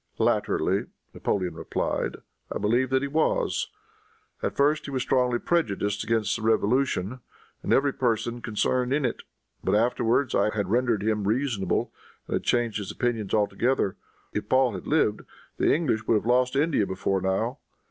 "Latterly," 0.17 0.85
Napoleon 1.13 1.53
replied, 1.53 2.17
"I 2.51 2.57
believe 2.57 2.89
that 2.89 3.03
he 3.03 3.07
was. 3.07 3.69
At 4.41 4.55
first 4.55 4.85
he 4.85 4.89
was 4.89 5.03
strongly 5.03 5.37
prejudiced 5.37 6.03
against 6.03 6.35
the 6.35 6.41
Revolution, 6.41 7.19
and 7.61 7.71
every 7.71 7.93
person 7.93 8.41
concerned 8.41 8.93
in 8.93 9.05
it; 9.05 9.21
but 9.63 9.75
afterwards 9.75 10.33
I 10.33 10.49
had 10.55 10.71
rendered 10.71 11.03
him 11.03 11.25
reasonable, 11.27 11.93
and 12.25 12.33
had 12.33 12.43
changed 12.43 12.79
his 12.79 12.89
opinions 12.89 13.31
altogether. 13.35 13.95
If 14.33 14.49
Paul 14.49 14.71
had 14.73 14.87
lived 14.87 15.21
the 15.57 15.71
English 15.71 16.07
would 16.07 16.15
have 16.15 16.25
lost 16.25 16.55
India 16.55 16.87
before 16.87 17.21
now. 17.21 17.59